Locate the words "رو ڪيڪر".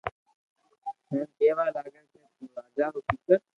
2.93-3.39